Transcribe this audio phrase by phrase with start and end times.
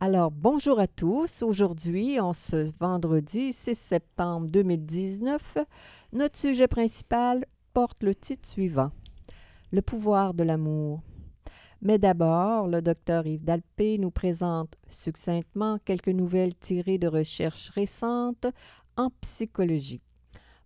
[0.00, 1.42] Alors, bonjour à tous.
[1.42, 5.58] Aujourd'hui, en ce vendredi 6 septembre 2019,
[6.14, 8.92] notre sujet principal porte le titre suivant
[9.72, 11.02] Le pouvoir de l'amour.
[11.82, 18.46] Mais d'abord, le docteur Yves Dalpé nous présente succinctement quelques nouvelles tirées de recherches récentes
[18.96, 20.00] en psychologie.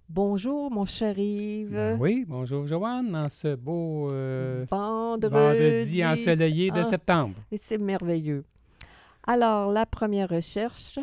[0.08, 1.72] Bonjour, mon cher Yves.
[1.72, 7.34] Ben oui, bonjour, Joanne, dans ce beau euh, vendredi, vendredi ensoleillé de Ah, septembre.
[7.50, 8.44] et C'est merveilleux.
[9.26, 10.98] Alors, la première recherche.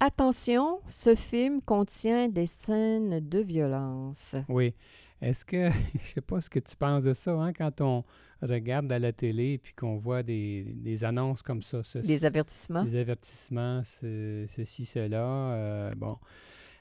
[0.00, 4.34] Attention, ce film contient des scènes de violence.
[4.48, 4.74] Oui.
[5.20, 5.70] Est-ce que,
[6.02, 8.04] je sais pas ce que tu penses de ça, hein, quand on
[8.40, 12.82] regarde à la télé puis qu'on voit des, des annonces comme ça, ceci- Des avertissements.
[12.84, 15.18] des avertissements, ce- ceci, cela.
[15.52, 16.16] euh, bon.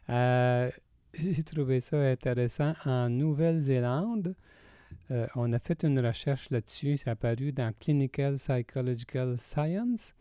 [0.09, 0.72] Euh,
[1.14, 2.74] J'ai trouvé ça intéressant.
[2.86, 4.34] En Nouvelle-Zélande,
[5.12, 6.96] euh, on a fait une recherche là-dessus.
[6.98, 10.14] C'est apparu dans Clinical Psychological Science.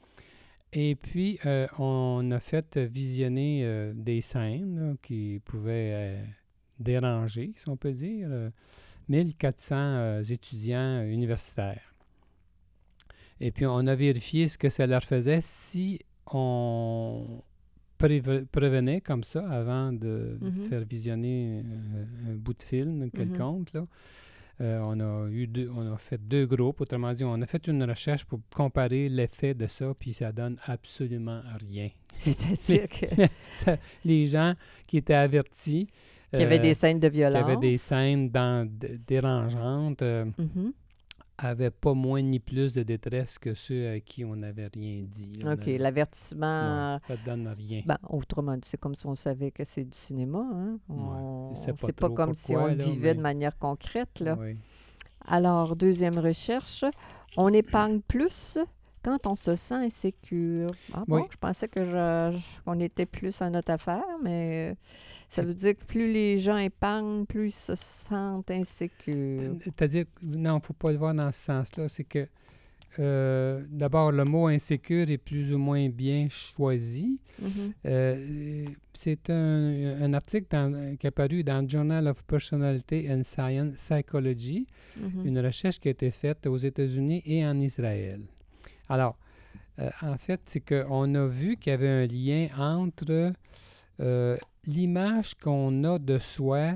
[0.72, 6.22] Et puis, euh, on a fait visionner euh, des scènes là, qui pouvaient euh,
[6.78, 8.50] déranger, si on peut dire, euh,
[9.08, 11.94] 1400 euh, étudiants universitaires.
[13.40, 17.40] Et puis, on a vérifié ce que ça leur faisait si on
[17.98, 20.52] préve- prévenait comme ça avant de Mhm.
[20.68, 21.62] faire visionner
[22.28, 23.72] un bout de film quelconque.
[23.72, 23.84] là.
[24.60, 27.64] Euh, on, a eu deux, on a fait deux groupes, autrement dit, on a fait
[27.68, 31.90] une recherche pour comparer l'effet de ça, puis ça donne absolument rien.
[32.18, 33.70] C'est-à-dire que-
[34.04, 34.54] les gens
[34.88, 35.86] qui étaient avertis,
[36.30, 37.42] qu'il y avait euh, des scènes de qui violence.
[37.44, 38.68] avaient des scènes dans-
[39.06, 40.72] dérangeantes, euh, Mhm.
[41.38, 45.38] Avaient pas moins ni plus de détresse que ceux à qui on n'avait rien dit.
[45.44, 46.94] On OK, avait- l'avertissement.
[47.08, 47.82] Ouais, ça donne rien.
[47.86, 50.44] Ben, autrement dit, c'est comme si on savait que c'est du cinéma.
[50.52, 50.78] Hein?
[50.88, 54.20] On- pas c'est pas trop comme si pourquoi, on le là, vivait de manière concrète.
[54.20, 54.36] Là.
[54.38, 54.56] Oui.
[55.26, 56.84] Alors, deuxième recherche,
[57.36, 58.58] on épargne plus
[59.04, 60.66] quand on se sent insécure.
[60.92, 61.22] Ah bon, Oui.
[61.30, 64.74] je pensais que je- qu'on était plus à notre affaire, mais
[65.28, 69.56] ça veut dire que plus les gens épargnent, plus ils se sentent insécures.
[69.62, 71.88] C'est-à-dire, que- non, il ne faut pas le voir dans ce sens-là.
[71.88, 72.26] C'est que,
[72.98, 77.16] euh, d'abord, le mot insécure est plus ou moins bien choisi.
[77.40, 77.48] Mhm.
[77.86, 83.74] Euh, c'est un, un article dans- qui est apparu dans Journal of Personality and Science
[83.76, 84.66] Psychology,
[84.98, 85.26] Mhm.
[85.26, 88.20] une recherche qui a été faite aux États-Unis et en Israël.
[88.88, 89.16] Alors,
[89.78, 93.32] euh, en fait, c'est qu'on a vu qu'il y avait un lien entre
[94.00, 94.36] euh,
[94.68, 96.74] l'image qu'on a de soi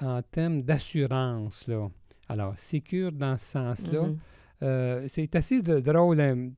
[0.00, 1.68] en termes d'assurance.
[1.68, 1.88] Là.
[2.28, 4.02] Alors, sécure dans ce sens-là.
[4.04, 4.18] Mhm.
[4.62, 6.50] Euh, c'est assez de- drôle, hein,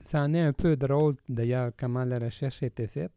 [0.00, 3.12] ça en est un peu drôle d'ailleurs comment la recherche a été faite.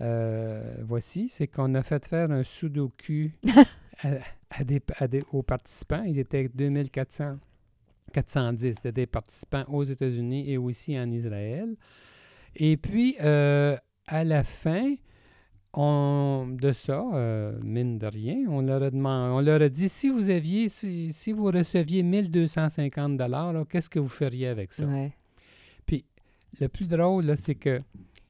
[0.00, 3.30] Euh, voici, c'est qu'on a fait faire un sudoku
[4.02, 4.08] à,
[4.50, 6.02] à des, à des- aux participants.
[6.04, 7.36] Ils étaient 2400,
[8.12, 11.76] 410, c'était des participants aux États-Unis et aussi en Israël.
[12.56, 13.76] Et puis, euh,
[14.06, 14.94] à la fin
[15.76, 19.88] on, de ça, euh, mine de rien, on leur a, demandé, on leur a dit
[19.88, 24.86] si vous aviez, si, si vous receviez 1250 dollars, qu'est-ce que vous feriez avec ça?
[24.86, 25.12] Ouais.
[26.60, 27.82] Le plus drôle, c'est que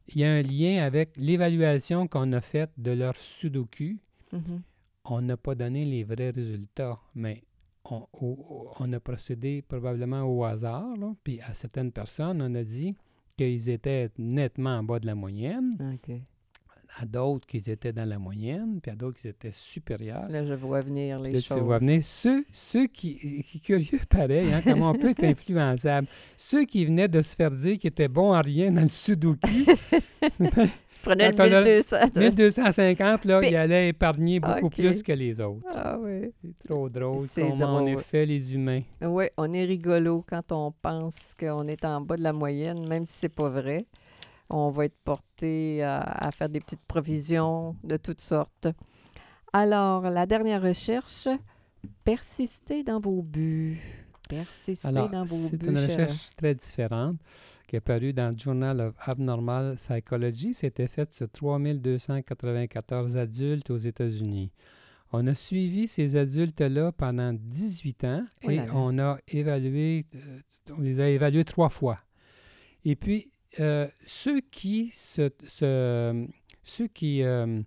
[0.09, 3.99] il y a un lien avec l'évaluation qu'on a faite de leur sudoku.
[4.33, 4.63] Mhm.
[5.05, 7.43] On n'a pas donné les vrais résultats, mais
[7.85, 10.97] on, a procédé probablement au hasard.
[10.97, 11.15] là.
[11.23, 12.97] Puis à certaines personnes, on a dit
[13.37, 16.17] qu'ils étaient nettement en bas de la moyenne, OK.
[16.99, 20.29] À d'autres qu'ils étaient dans la moyenne, puis à d'autres qu'ils étaient supérieurs.
[20.31, 21.59] Là, je vois venir les Là, choses.
[21.59, 26.07] tu vois venir ceux, ceux qui, qui curieux pareil, hein, comment on peut être influençable.
[26.37, 29.39] Ceux qui venaient de se faire dire qu'ils étaient bons à rien dans le sudoku,
[31.07, 31.97] Prenez le 1200.
[32.13, 32.23] toi.
[32.23, 35.65] 1250, là, allaient épargner beaucoup plus que les autres.
[35.73, 36.33] Ah oui.
[36.43, 38.83] C'est trop drôle C'est comment on est fait, les humains.
[39.03, 43.07] Oui, on est rigolo quand on pense qu'on est en bas de la moyenne, même
[43.07, 43.87] si c'est pas vrai.
[44.51, 48.69] On va être porté à, à faire des petites provisions de toutes sortes.
[49.53, 51.29] Alors, la dernière recherche,
[52.05, 53.81] persistez dans vos buts.
[54.29, 55.69] Persistez Alors, dans vos c'est buts.
[55.69, 57.17] une cher- recherche très différente
[57.69, 60.55] qui est parue dans le Journal of Abnormal Psychology.
[60.55, 64.51] C'était fait sur 3294 adultes aux États-Unis.
[65.13, 68.73] On a suivi ces adultes-là pendant 18 ans Oh et là là.
[68.75, 70.19] on a évalué, euh,
[70.77, 71.97] on les a évalués trois fois.
[72.85, 73.31] Et puis,
[73.61, 76.27] euh, ceux qui, se, se-
[76.63, 77.63] ceux qui euh,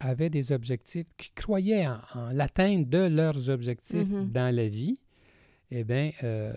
[0.00, 4.30] avaient des objectifs, qui croyaient en, en l'atteinte de leurs objectifs Mhm.
[4.30, 4.98] dans la vie,
[5.70, 6.52] eh bien, euh,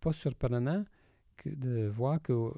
[0.00, 0.84] pas surprenant
[1.36, 2.56] que de voir qu'au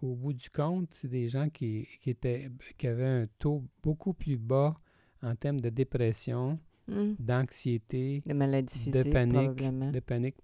[0.00, 4.14] au bout du compte, c'est des gens qui, qui, étaient, qui avaient un taux beaucoup
[4.14, 4.74] plus bas
[5.22, 7.14] en termes de dépression, Hmm.
[7.18, 9.90] d'anxiété, De maladies de physiques, panique, probablement.
[9.90, 10.36] de panique.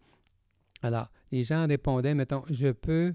[0.82, 3.15] Alors, les gens répondaient, mettons, je peux,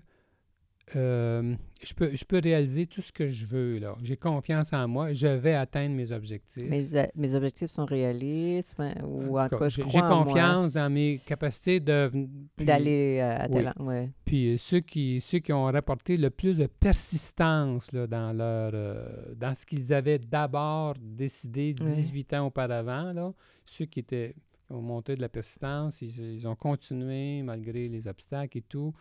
[0.95, 1.53] euh,
[1.83, 3.95] je peux, je peux réaliser tout ce que je veux, là.
[4.01, 6.63] J'ai confiance en moi, je vais atteindre mes objectifs.
[6.69, 9.99] Mes, a- mes objectifs sont réalistes, mais- ou en tout cas, je J'ai crois j'ai
[10.01, 12.09] en moi confiance dans mes capacités de...
[12.57, 13.63] d'aller euh, à Oui.
[13.63, 13.73] tel...
[13.79, 14.09] Ouais.
[14.23, 18.71] Puis euh, ceux qui, ceux qui ont rapporté le plus de persistance là, dans, leur,
[18.73, 21.85] euh, dans ce qu'ils avaient d'abord décidé Oui.
[21.85, 23.33] 18 ans auparavant, là,
[23.65, 24.35] ceux qui, étaient,
[24.69, 28.93] ont monté de la persistance, ils, ils ont continué malgré les obstacles et tout.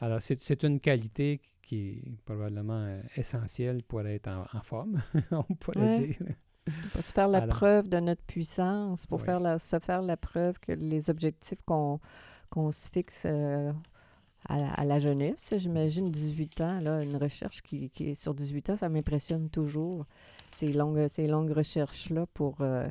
[0.00, 5.42] Alors, c'est une qualité qui- est probablement euh, essentielle pour être en, en forme, on
[5.42, 6.06] pourrait Ouais.
[6.08, 6.16] dire.
[6.92, 7.54] Pour se faire la Alors.
[7.56, 12.00] preuve de notre puissance, pour faire la, se faire la preuve que les objectifs qu'on
[12.72, 13.72] se fixe euh,
[14.48, 18.34] à, la- à la jeunesse, j'imagine 18 ans, là, une recherche qui, qui est sur
[18.34, 20.06] 18 ans, ça m'impressionne toujours.
[20.54, 22.88] Ces longues, ces longues recherches-là pour, euh,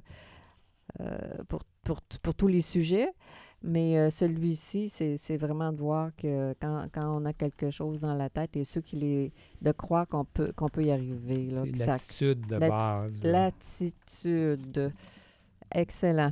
[1.00, 1.17] euh,
[1.47, 3.09] pour, pour, pour tous les sujets.
[3.61, 8.15] Mais euh, celui-ci, c'est vraiment de voir que quand, quand on a quelque chose dans
[8.15, 9.33] la tête et ceux qui les.
[9.61, 11.50] de croire qu'on peut, qu'on peut y arriver.
[11.77, 13.23] L'attitude de base.
[13.23, 14.94] L'attitude.
[15.73, 16.31] Excellent.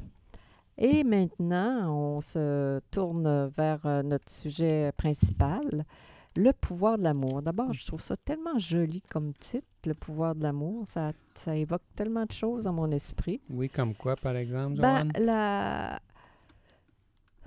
[0.77, 5.85] Et maintenant, on se tourne vers euh, notre sujet principal,
[6.35, 7.41] le pouvoir de l'amour.
[7.41, 10.87] D'abord, je trouve ça tellement joli comme titre, le pouvoir de l'amour.
[10.87, 13.41] Ça, ça évoque tellement de choses dans mon esprit.
[13.49, 15.99] Oui, comme quoi, par exemple, Ben, la,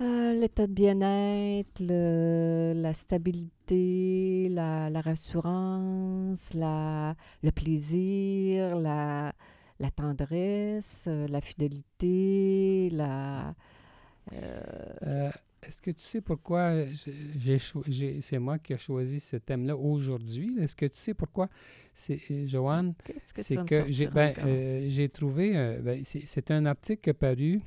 [0.01, 9.33] euh, l'état de bien-être, le- la stabilité, la, la rassurance, la, le plaisir, la,
[9.79, 13.53] la tendresse, euh, la fidélité, la...
[14.33, 14.61] euh,
[15.05, 15.31] Euh,
[15.63, 19.35] Est-ce que tu sais pourquoi j'ai- j'ai cho- j'ai- c'est moi qui ai choisi ce
[19.37, 20.57] thème-là aujourd'hui?
[20.59, 21.49] Est-ce que tu sais pourquoi?
[21.93, 24.43] C'est euh, Joanne, Qu'est-ce que tu c'est vas me que j'ai sortir ben, encore?
[24.43, 27.59] euh, j'ai trouvé euh, ben, c'est c'est un article qui est paru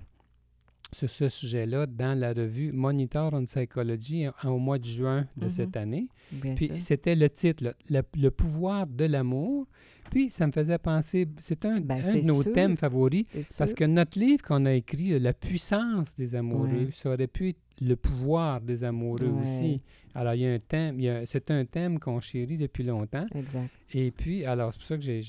[0.95, 5.45] sur ce sujet-là dans la revue Monitor on Psychology en- au mois de juin de
[5.45, 5.51] Mhm.
[5.51, 6.09] cette année.
[6.33, 9.67] Bien Puis c'était le titre, là, le, le pouvoir de l'amour.
[10.11, 12.53] Puis ça me faisait penser, c'est un, Ben, un de nos sûr.
[12.53, 13.25] thèmes favoris.
[13.59, 13.75] Parce sûr.
[13.75, 16.89] que notre livre qu'on a écrit, La puissance des amoureux, Ouais.
[16.93, 19.43] ça aurait pu être le pouvoir des amoureux Ouais.
[19.43, 19.81] aussi.
[20.15, 23.27] Alors, il y a un thème, c'est un thème qu'on chérit depuis longtemps.
[23.35, 23.71] Exact.
[23.93, 25.21] Et puis, alors, c'est pour ça que j'ai,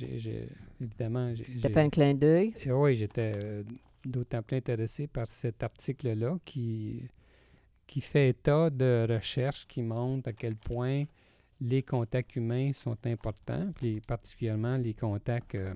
[0.82, 2.54] évidemment, j'ai, T'as fait un clin d'œil?
[2.68, 3.64] oui, j'étais euh,
[4.10, 7.08] d'autant plus intéressé par cet article-là qui,
[7.88, 11.04] qui fait état de recherches qui montrent à quel point
[11.62, 15.74] les contacts humains sont importants, puis particulièrement les contacts euh,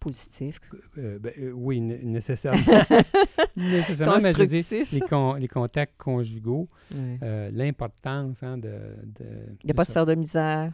[0.00, 0.60] Positif.
[0.98, 2.60] euh, ben, euh, oui, né- nécessairement.
[3.56, 6.68] nécessairement, mais je veux dire, les, con- les contacts conjugaux,
[7.52, 9.24] l'importance hein, de, de,
[9.62, 10.72] Il n'y a pas de se faire de misère.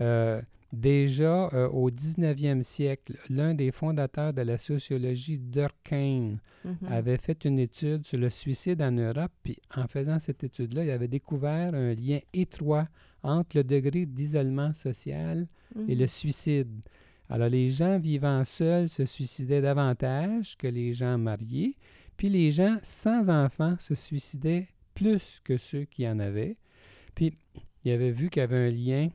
[0.00, 0.40] Euh,
[0.74, 6.76] déjà euh, au 19e siècle, l'un des fondateurs de la sociologie, Durkheim, Mhm.
[6.88, 10.90] avait fait une étude sur le suicide en Europe, puis en faisant cette étude-là, il
[10.90, 12.88] avait découvert un lien étroit
[13.22, 15.46] entre le degré d'isolement social
[15.88, 15.98] et Mhm.
[15.98, 16.70] le suicide.
[17.28, 21.72] Alors, les gens vivant seuls se suicidaient davantage que les gens mariés,
[22.16, 26.56] puis les gens sans enfants se suicidaient plus que ceux qui en avaient.
[27.14, 27.32] Puis,
[27.84, 29.08] il avait vu qu'il y avait un lien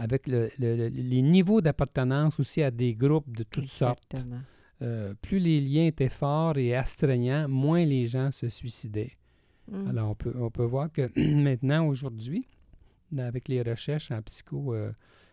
[0.00, 4.16] avec le- le- le- les niveaux d'appartenance aussi à des groupes de toutes sortes.
[4.82, 9.12] Euh, plus les liens étaient forts et astreignants, moins les gens se suicidaient.
[9.70, 9.88] Mhm.
[9.88, 11.02] Alors, on peut, on peut voir que
[11.34, 12.42] maintenant, aujourd'hui,
[13.18, 14.90] avec les recherches en psycho, euh,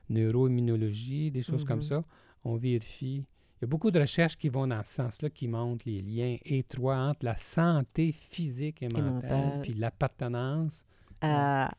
[0.09, 1.83] neuroimmunologie, des choses comme Mhm.
[1.83, 2.03] ça,
[2.43, 3.24] on vérifie.
[3.59, 6.38] Il y a beaucoup de recherches qui vont dans ce sens-là, qui montrent les liens
[6.45, 9.59] étroits entre la santé physique et mentale, mentale.
[9.63, 10.86] puis l'appartenance.
[11.21, 11.69] À,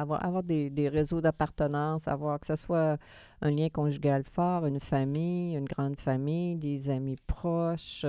[0.00, 2.98] avoir, avoir des, des réseaux d'appartenance, avoir que ce soit
[3.42, 8.06] un lien conjugal fort, une famille, une grande famille, des amis proches,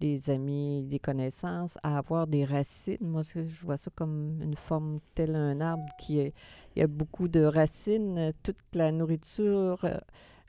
[0.00, 2.98] des amis, des connaissances, à avoir des racines.
[3.00, 6.32] Moi, je vois ça comme une forme tel un arbre qui
[6.78, 9.98] a beaucoup de racines, toute la nourriture, euh,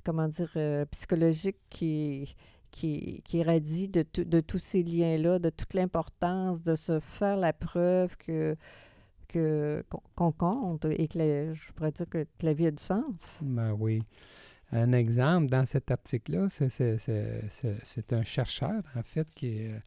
[0.06, 2.36] comment dire, euh, psychologique qui
[2.72, 7.54] qui, qui irradie de, de tous ces liens-là, de toute l'importance de se faire la
[7.54, 8.56] preuve que
[9.32, 13.42] qu'on compte et que la- je pourrais dire que, la vie a du sens.
[13.44, 14.02] Ben oui.
[14.72, 19.80] Un exemple dans cet article-là, c'est- un chercheur, en fait, qui euh,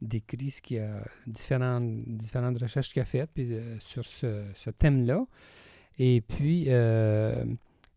[0.00, 4.70] décrit ce qui a différentes, différentes recherches qu'il a faites puis, euh, sur ce, ce
[4.70, 5.26] thème-là.
[5.98, 7.44] Et puis, euh,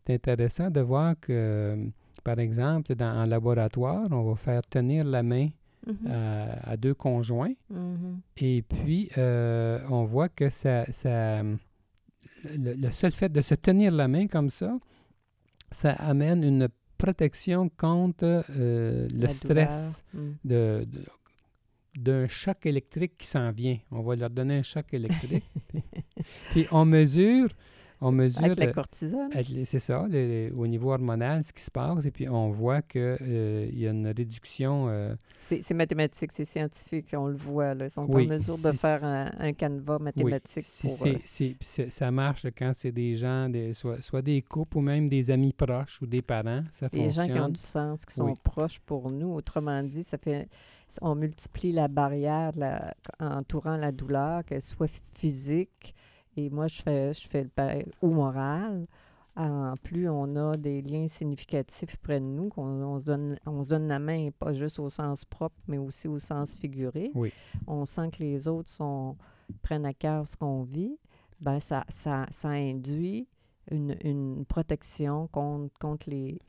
[0.05, 1.79] c'est intéressant de voir que,
[2.23, 5.47] par exemple, dans, en laboratoire, on va faire tenir la main
[5.85, 6.11] Mhm.
[6.11, 7.53] à, à deux conjoints.
[7.69, 8.19] Mhm.
[8.37, 13.91] Et puis, euh, on voit que ça, ça le, le seul fait de se tenir
[13.91, 14.77] la main comme ça,
[15.71, 20.03] ça amène une protection contre euh, le La stress.
[20.13, 20.19] Mm.
[20.43, 21.05] de, de-
[21.97, 23.77] d'un choc électrique qui s'en vient.
[23.89, 25.45] On va leur donner un choc électrique.
[26.51, 27.47] puis on mesure,
[28.07, 29.29] on mesure, Avec la euh, cortisone.
[29.65, 33.87] c'est ça, au niveau hormonal, ce qui se passe, et puis on voit qu'il y
[33.87, 37.73] a une réduction euh, C'est mathématique, c'est scientifique, on le voit.
[37.73, 37.85] Là.
[37.85, 41.07] Ils sont Oui, en mesure de faire un, un canevas Oui, mathématique si pour...
[41.07, 45.31] euh, ça marche quand c'est des gens, des, soit, soit des couples ou même des
[45.31, 48.33] amis proches ou des parents, ça des gens qui ont du sens, qui sont Oui.
[48.43, 49.33] proches pour nous.
[49.33, 50.47] Autrement dit, ça fait,
[51.01, 55.95] on multiplie la barrière la- entourant la douleur, qu'elle soit physique,
[56.37, 58.85] et moi, je fais, je fais le pareil, ou moral.
[59.37, 63.63] En plus, on a des liens significatifs près de nous, qu'on on se, donne, on
[63.63, 67.11] se donne la main, pas juste au sens propre, mais aussi au sens figuré.
[67.13, 67.33] Oui.
[67.67, 69.17] On sent que les autres sont,
[69.61, 70.97] prennent à cœur ce qu'on vit.
[71.41, 73.27] Ben, ça, ça, ça induit
[73.69, 76.39] une, une protection contre, contre les,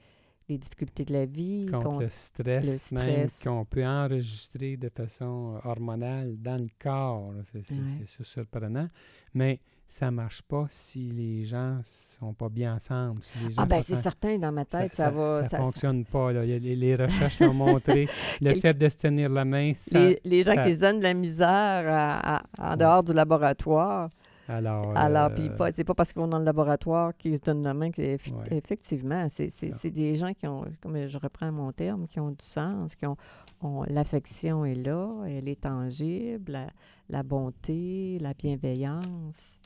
[0.49, 3.43] les difficultés de la vie, contre contre le stress, le même stress.
[3.43, 7.33] qu'on peut enregistrer de façon euh, hormonale dans le corps.
[7.43, 7.81] C'est c'est- Ouais.
[7.99, 8.87] c'est sur- surprenant.
[9.35, 13.23] Mais ça ne marche pas si les gens sont pas bien ensemble.
[13.23, 15.43] Si les gens Ah ben c'est certain, dans ma tête, ça, va...
[15.43, 16.33] Ça ça- ça- fonctionne pas.
[16.33, 16.45] Là.
[16.45, 18.09] Les, les recherches l'ont montré.
[18.41, 19.99] Le fait de se tenir la main, ça...
[19.99, 22.77] les, les gens ça- qui se donnent de la misère à- à- en Ouais.
[22.79, 24.11] dehors du laboratoire,
[24.49, 27.43] Alors, alors, euh, puis pas, c'est pas parce qu'ils vont dans le laboratoire qu'ils se
[27.43, 28.19] donnent la main Ouais.
[28.51, 29.79] effectivement, c'est, c'est, Ça.
[29.79, 33.07] c'est des gens qui ont, comme je reprends mon terme, qui ont du sens, qui
[33.07, 33.17] ont,
[33.63, 36.67] ont- l'affection est là, elle est tangible, la,
[37.09, 39.61] la bonté, la bienveillance.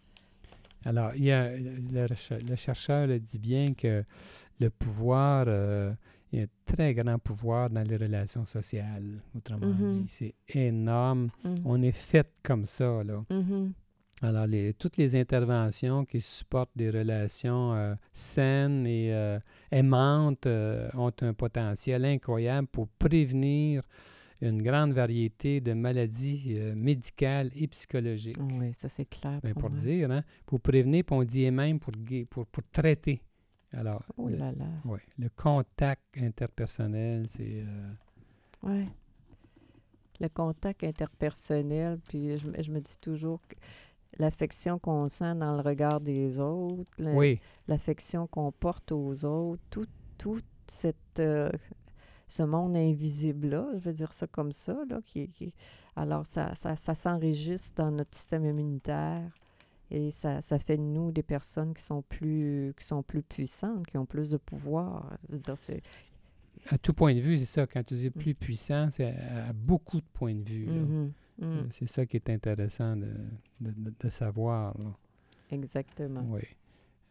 [0.84, 2.06] Alors, il y a, le,
[2.48, 4.04] le chercheur le dit bien que
[4.58, 5.92] le pouvoir, euh,
[6.32, 9.86] il y a un très grand pouvoir dans les relations sociales, autrement Mhm.
[9.86, 10.04] dit.
[10.08, 11.28] C'est énorme.
[11.44, 11.54] Mhm.
[11.64, 13.20] On est fait comme ça, là.
[13.30, 13.72] Mhm.
[14.22, 19.38] Alors, les, toutes les interventions qui supportent des relations euh, saines et euh,
[19.70, 23.82] aimantes euh, ont un potentiel incroyable pour prévenir
[24.42, 28.38] une grande variété de maladies euh, médicales et psychologiques.
[28.40, 29.40] Oui, ça c'est clair.
[29.42, 31.92] Ben, pour pour dire, hein, pour prévenir, puis on dit et même pour,
[32.30, 33.18] pour, pour traiter.
[33.72, 34.52] Alors, Oh le, là
[34.84, 37.62] ouais, le contact interpersonnel, c'est...
[37.64, 37.92] euh,
[38.64, 38.86] Oui.
[40.20, 43.54] Le contact interpersonnel, puis je, me- je me dis toujours que
[44.18, 49.62] l'affection qu'on sent dans le regard des autres, la- oui, l'affection qu'on porte aux autres,
[49.70, 49.86] tout,
[50.18, 51.50] tout cette, euh,
[52.30, 55.52] ce monde invisible-là, je veux dire ça comme ça, là, qui, qui-
[55.96, 59.30] alors ça, ça, ça s'enregistre dans notre système immunitaire
[59.90, 63.86] et ça, ça fait de nous des personnes qui sont plus qui sont plus puissantes,
[63.86, 65.18] qui ont plus de pouvoir.
[65.28, 65.82] Je veux dire, c'est...
[66.70, 67.66] à tout point de vue, c'est ça.
[67.66, 70.66] Quand tu dis plus puissant, c'est à, à beaucoup de points de vue.
[70.66, 70.72] là.
[70.72, 73.08] Mhm, mhm, Euh, C'est ça qui est intéressant de,
[73.60, 74.78] de- de- de savoir.
[74.78, 74.92] là.
[75.50, 76.24] exactement.
[76.28, 76.42] Oui.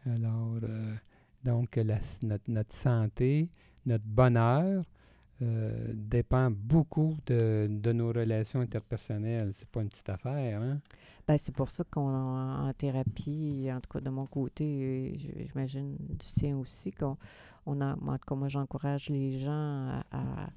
[0.05, 0.95] Alors, euh,
[1.43, 3.49] donc, la notre, notre santé,
[3.85, 4.85] notre bonheur
[5.41, 9.51] euh, dépend beaucoup de, nos relations interpersonnelles.
[9.53, 10.79] C'est pas une petite affaire, hein?
[11.27, 15.95] Ben, c'est pour ça qu'on en, en thérapie, en tout cas de mon côté, j'imagine
[15.97, 17.17] du sien aussi, qu'on
[17.67, 20.49] on en tout cas moi j'encourage les gens à,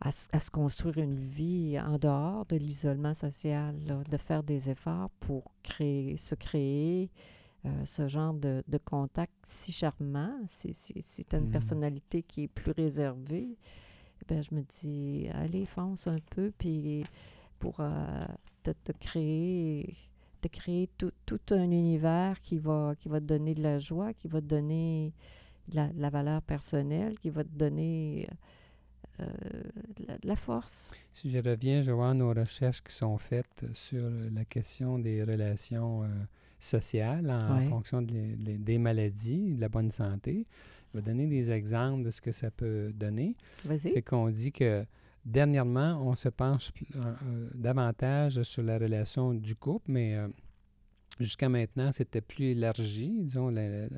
[0.00, 3.76] à, se construire une vie en dehors de l'isolement social,
[4.08, 7.10] de faire des efforts pour créer, se créer
[7.66, 10.34] euh, ce genre de, de contact si charmant.
[10.46, 11.50] Si, si, si tu as une Mhm.
[11.52, 13.56] personnalité qui est plus réservée,
[14.28, 17.04] ben, je me dis, allez, fonce un peu, puis
[17.58, 18.26] pour euh,
[18.62, 19.94] te, te créer,
[20.40, 24.12] te créer tout, tout un univers qui va, qui va te donner de la joie,
[24.14, 25.12] qui va te donner
[25.68, 28.28] de la, de la valeur personnelle, qui va te donner
[29.20, 29.26] euh,
[29.96, 30.90] de, la, de la force.
[31.12, 36.08] Si je reviens, Joanne, aux recherches qui sont faites sur la question des relations euh,
[36.60, 37.64] sociales en Ouais.
[37.64, 40.44] fonction de des maladies, de la bonne santé,
[40.92, 43.36] je vais donner des exemples de ce que ça peut donner.
[43.64, 43.92] Vas-y.
[43.92, 44.84] C'est qu'on dit que
[45.24, 50.28] dernièrement, on se penche euh, euh, davantage sur la relation du couple, mais euh,
[51.20, 53.88] jusqu'à maintenant, c'était plus élargi, disons, la-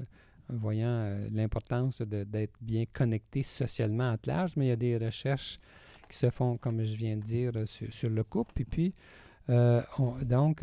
[0.49, 4.99] voyant euh, l'importance de- d'être bien connecté socialement à large, mais il y a des
[4.99, 5.59] recherches
[6.11, 8.61] qui se font, comme je viens de dire, sur, sur le couple.
[8.61, 8.93] Et puis,
[9.49, 10.63] on- donc,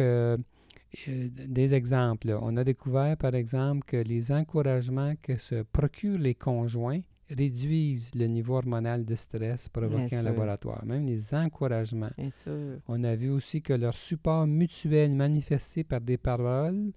[1.08, 2.38] des exemples.
[2.42, 8.26] On a découvert, par exemple, que les encouragements que se procurent les conjoints réduisent le
[8.26, 10.84] niveau hormonal de stress provoqué en laboratoire.
[10.86, 12.10] Même les encouragements.
[12.18, 12.80] Bien sûr.
[12.88, 16.92] On a vu aussi que leur support mutuel manifesté par des paroles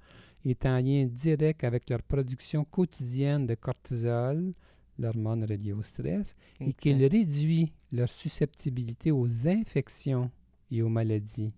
[0.45, 4.53] est en lien direct avec leur production quotidienne de cortisol,
[4.99, 10.31] l'hormone reliée au stress, et qu'il réduit leur susceptibilité aux infections
[10.71, 11.55] et aux maladies.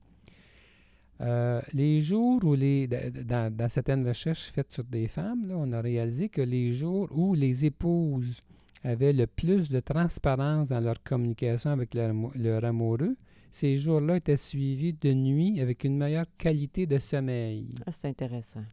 [1.21, 2.89] Euh, les jours où les.
[2.89, 7.09] Dans, dans certaines recherches faites sur des femmes, là, on a réalisé que les jours
[7.13, 8.41] où les épouses
[8.83, 13.17] avaient le plus de transparence dans leur communication avec leur, leur amoureux,
[13.51, 17.75] ces jours-là étaient suivis de nuit avec une meilleure qualité de sommeil.
[17.87, 18.65] Ah, c'est intéressant.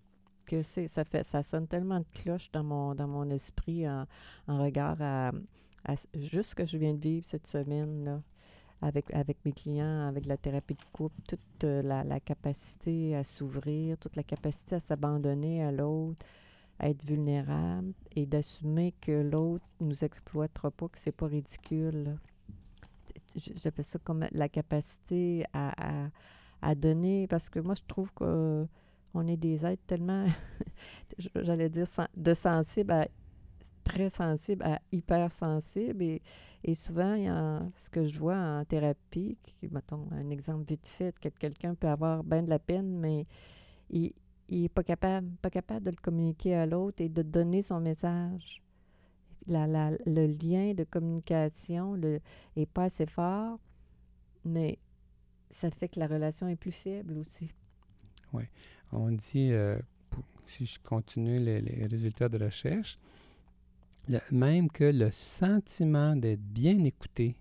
[0.45, 4.05] Que ça fait, ça sonne tellement de cloche dans mon, dans mon esprit en,
[4.47, 5.31] en regard à,
[6.13, 8.21] juste ce que je viens de vivre cette semaine là,
[8.81, 13.97] avec, avec mes clients, avec la thérapie de couple, toute euh, la, capacité à s'ouvrir,
[13.97, 16.25] toute la capacité à s'abandonner à l'autre,
[16.79, 22.17] à être vulnérable et d'assumer que l'autre nous exploitera pas, que c'est pas ridicule.
[23.35, 26.09] J'appelle ça comme la capacité à,
[26.61, 28.65] à, donner, parce que moi, je trouve que
[29.13, 30.25] on est des êtres tellement,
[31.35, 31.85] j'allais dire,
[32.15, 33.07] de sensibles
[33.83, 36.03] très sensibles à hypersensibles.
[36.03, 36.21] Et,
[36.63, 40.65] et souvent, il y a ce que je vois en thérapie, qui, mettons, un exemple
[40.67, 43.25] vite fait, que quelqu'un peut avoir bien de la peine, mais
[43.89, 44.13] il
[44.49, 48.61] n'est pas capable, pas capable de le communiquer à l'autre et de donner son message.
[49.47, 53.59] La- la- le lien de communication n'est pas assez fort,
[54.45, 54.77] mais
[55.49, 57.51] ça fait que la relation est plus faible aussi.
[58.93, 59.79] On dit, euh,
[60.45, 62.99] si je continue les, les résultats de recherche,
[64.09, 67.35] le- même que le sentiment d'être bien écouté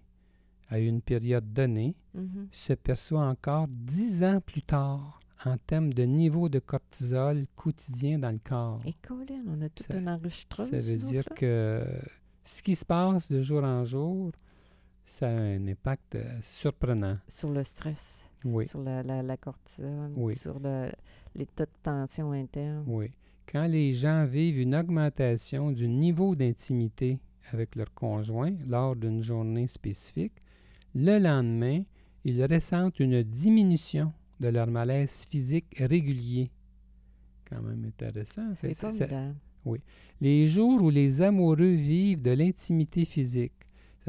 [0.69, 2.49] à une période donnée Mhm.
[2.53, 8.31] se perçoit encore dix ans plus tard en termes de niveau de cortisol quotidien dans
[8.31, 8.79] le corps.
[8.87, 10.69] Et Colin, on a tout Ça- un enregistreuse.
[10.71, 11.37] Ça veut dire là?
[11.37, 11.85] que
[12.45, 14.31] ce qui se passe de jour en jour,
[15.05, 17.17] ça a un impact euh, surprenant.
[17.27, 20.37] Sur le stress, Oui, sur la, la, la cortisol, Oui.
[20.37, 20.93] sur le-
[21.35, 22.85] l'état de tension interne.
[22.87, 23.11] oui.
[23.51, 27.19] Quand les gens vivent une augmentation du niveau d'intimité
[27.53, 30.35] avec leur conjoint lors d'une journée spécifique,
[30.95, 31.83] le lendemain,
[32.25, 36.51] ils ressentent une diminution de leur malaise physique régulier.
[37.49, 38.55] Quand même intéressant.
[38.55, 39.35] C'est ça- formidable.
[40.21, 43.53] Les jours où les amoureux vivent de l'intimité physique,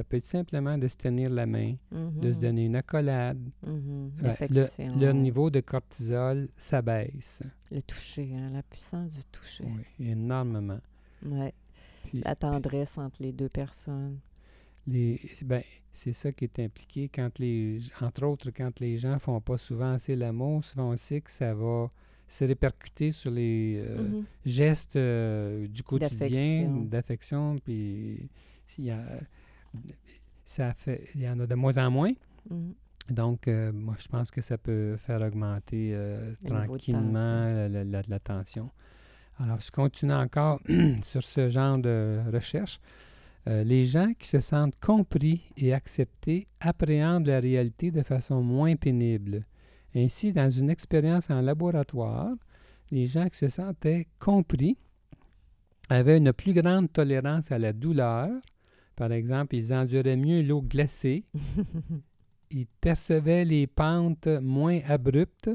[0.02, 3.38] ça peut être simplement de se tenir la main, de se Mhm, donner une accolade.
[3.62, 4.36] mhm, Ouais,
[5.00, 7.44] Leur niveau de cortisol s'abaisse.
[7.70, 9.64] Le toucher, hein, la puissance du toucher.
[9.66, 10.80] Oui, énormément.
[11.24, 11.54] Ouais.
[12.04, 14.18] Puis, La tendresse entre les deux personnes.
[14.88, 15.62] les, ben,
[15.94, 19.92] c'est ça qui est impliqué quand les, entre autres, quand les gens font pas souvent
[19.94, 21.90] assez l'amour, souvent aussi que ça va
[22.28, 24.26] se répercuter sur les euh, Mhm.
[24.46, 26.84] gestes euh, du quotidien, D'affection.
[26.86, 28.30] d'affection, puis
[28.66, 29.04] s'il y a,
[30.44, 32.12] ça fait, il y en a de moins en moins.
[32.50, 32.74] Mhm.
[33.10, 38.02] Donc, euh, moi, je pense que ça peut faire augmenter euh, tranquillement la, la- la-
[38.08, 38.70] la tension.
[39.40, 40.60] Alors, je continue encore
[41.04, 42.80] sur ce genre de recherche.
[43.48, 48.76] Euh, les gens qui se sentent compris et acceptés appréhendent la réalité de façon moins
[48.76, 49.44] pénible.
[49.96, 52.34] Ainsi, dans une expérience en laboratoire,
[52.92, 54.78] les gens qui se sentaient compris
[55.90, 58.30] avaient une plus grande tolérance à la douleur.
[59.02, 61.24] Par exemple, ils enduraient mieux l'eau glacée
[62.52, 65.50] ils percevaient les pentes moins abruptes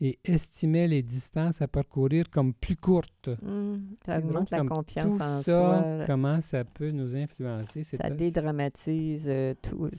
[0.00, 3.28] et estimaient les distances à parcourir comme plus courtes.
[3.42, 3.96] Mhm.
[4.04, 6.04] Ça Donc, augmente la confiance Tout en ça, soi.
[6.06, 7.82] comment ça peut nous influencer?
[7.82, 9.90] Ça pas- dédramatise euh, tout,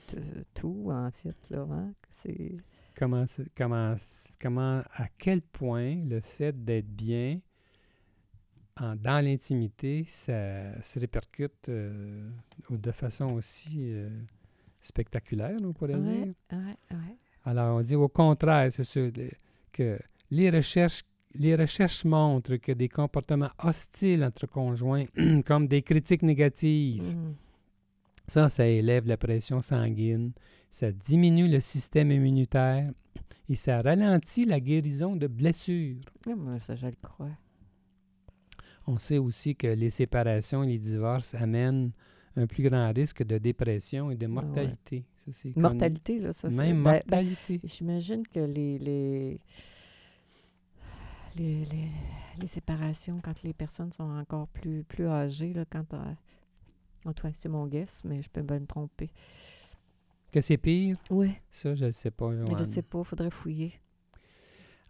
[0.54, 1.36] tout, en fait.
[1.50, 1.92] Là, hein.
[2.96, 3.24] Comment,
[3.56, 3.94] comment,
[4.40, 7.38] comment, à quel point le fait d'être bien
[8.80, 12.30] en- dans l'intimité, ça se répercute euh,
[12.70, 14.08] de façon aussi euh,
[14.80, 16.34] spectaculaire, on pourrait Ouais, dire.
[16.52, 17.16] ouais, ouais.
[17.44, 19.10] Alors, on dit au contraire, c'est sûr,
[19.72, 19.98] que
[20.30, 21.02] les recherches,
[21.34, 25.04] les recherches montrent que des comportements hostiles entre conjoints,
[25.46, 27.34] comme des critiques négatives, Mhm.
[28.26, 30.32] ça, ça élève la pression sanguine,
[30.70, 32.86] ça diminue le système immunitaire
[33.48, 35.96] et ça ralentit la guérison de blessures.
[36.26, 37.30] Ah, moi, ça, je le crois.
[38.88, 41.92] On sait aussi que les séparations et les divorces amènent
[42.36, 44.34] un plus grand risque de dépression et de Ah ouais.
[44.42, 45.02] mortalité.
[45.16, 45.48] Ça.
[45.56, 46.56] Mortalité, là, ça, c'est...
[46.56, 47.60] Même ben- ben, mortalité.
[47.64, 49.40] J'imagine que les, les,
[51.36, 51.88] les, les,
[52.40, 55.92] les séparations, quand les personnes sont encore plus, plus âgées, là, quand...
[55.94, 55.98] euh,
[57.04, 59.10] en tout cas, c'est mon guess, mais je peux bien me tromper.
[60.32, 62.30] Que c'est pire, Oui, ça, je ne sais pas.
[62.30, 62.64] mais je Joanne.
[62.64, 63.74] sais pas, faudrait fouiller.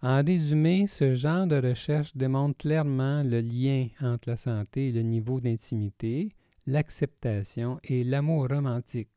[0.00, 5.02] En résumé, ce genre de recherche démontre clairement le lien entre la santé et le
[5.02, 6.28] niveau d'intimité,
[6.68, 9.10] l'acceptation et l'amour romantique.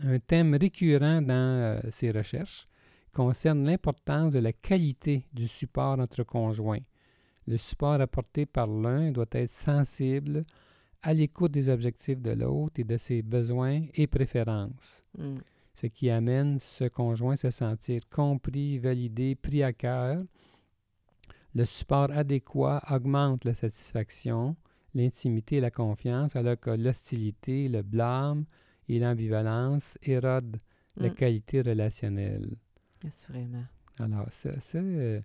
[0.00, 2.64] Un thème récurrent dans euh, ces recherches
[3.14, 6.80] concerne l'importance de la qualité du support entre conjoints,
[7.46, 10.42] Le support apporté par l'un doit être sensible
[11.02, 15.34] à l'écoute des objectifs de l'autre et de ses besoins et préférences, Mm.
[15.74, 20.22] Ce qui amène ce conjoint à se sentir compris, validé, pris à cœur.
[21.54, 24.56] Le support adéquat augmente la satisfaction,
[24.94, 28.44] l'intimité et la confiance, alors que l'hostilité, le blâme
[28.88, 30.56] et l'ambivalence érodent
[30.96, 31.14] la Mm.
[31.14, 32.56] qualité relationnelle.
[33.06, 33.64] Assurément.
[33.98, 35.20] Alors, ça, ça, euh,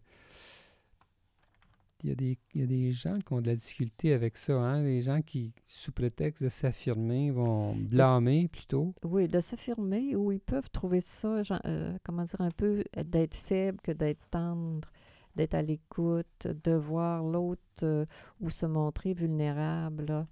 [2.04, 4.38] il y, a des- il y a des gens qui ont de la difficulté avec
[4.38, 4.84] ça, hein?
[4.84, 8.94] Des gens qui, sous prétexte de s'affirmer, vont blâmer plutôt.
[9.04, 13.36] Oui, de s'affirmer ou ils peuvent trouver ça, genre, euh, comment dire, un peu d'être
[13.36, 14.88] faible que d'être tendre,
[15.36, 18.06] d'être à l'écoute, de voir l'autre euh,
[18.42, 20.06] ou se montrer vulnérable.
[20.06, 20.28] là.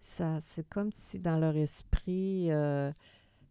[0.00, 2.92] Ça, c'est comme si dans leur esprit, euh,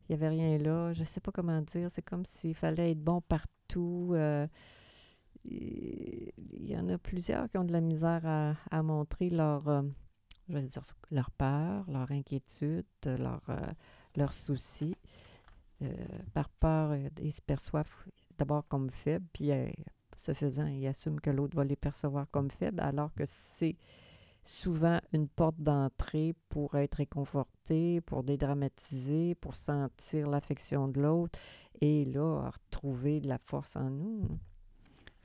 [0.09, 0.93] il n'y avait rien là.
[0.93, 1.89] Je ne sais pas comment dire.
[1.89, 4.13] C'est comme s'il fallait être bon partout.
[5.45, 9.81] Il y en a plusieurs qui ont de la misère à, montrer leur, euh,
[10.49, 13.71] je vais dire, leur peur, leur inquiétude, leur, euh,
[14.15, 14.95] leurs soucis.
[15.81, 15.91] Euh,
[16.33, 17.91] par peur, euh, ils se perçoivent
[18.37, 19.51] d'abord comme faibles, puis
[20.15, 23.77] ce faisant, ils assument que l'autre va les percevoir comme faibles, alors que c'est
[24.43, 31.39] souvent une porte d'entrée pour être réconforté, pour dédramatiser, pour sentir l'affection de l'autre
[31.81, 34.39] et là, retrouver de la force en nous.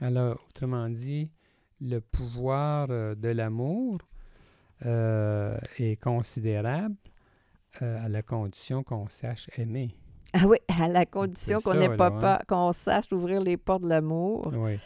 [0.00, 1.30] Alors, autrement dit,
[1.80, 3.98] le pouvoir euh, de l'amour
[4.86, 6.94] euh, est considérable
[7.82, 9.94] euh, à la condition qu'on sache aimer.
[10.34, 13.88] Ah oui, à la condition qu'on n'ait pas peur, qu'on sache ouvrir les portes de
[13.88, 14.78] l'amour Oui.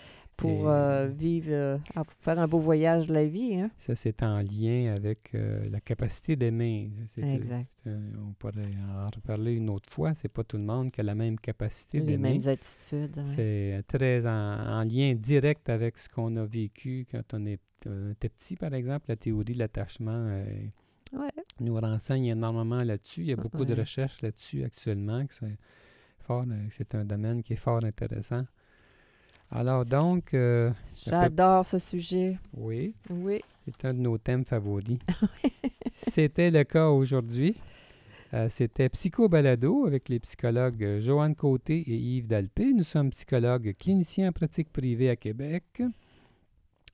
[0.42, 3.54] Pour euh, vivre, euh, ah, pour faire un beau voyage de la vie.
[3.56, 3.70] Hein?
[3.78, 6.90] Ça, c'est en lien avec euh, la capacité d'aimer.
[7.16, 7.68] Exact.
[7.86, 10.14] euh, on pourrait en reparler une autre fois.
[10.14, 12.38] C'est pas tout le monde qui a la même capacité Les d'aimer.
[12.38, 13.16] mêmes attitudes.
[13.18, 13.24] ouais.
[13.34, 17.60] C'est très en, en lien direct avec ce qu'on a vécu quand on est-
[18.12, 19.06] était petit, par exemple.
[19.08, 20.44] La théorie de l'attachement euh,
[21.12, 21.28] Ouais.
[21.60, 23.20] nous renseigne énormément là-dessus.
[23.22, 25.26] Il y a beaucoup de recherches là-dessus actuellement.
[25.26, 25.58] que C'est
[26.20, 28.44] fort, euh, c'est un domaine qui est fort intéressant.
[29.54, 30.70] Alors donc, euh,
[31.04, 32.36] J'adore ce sujet.
[32.56, 33.40] oui, Oui.
[33.66, 34.98] c'est un de nos thèmes favoris.
[35.92, 37.54] C'était le cas aujourd'hui.
[38.32, 42.72] Euh, C'était Psycho Balado avec les psychologues Joanne Côté et Yves Dalpé.
[42.72, 45.82] Nous sommes psychologues cliniciens en pratique privée à Québec.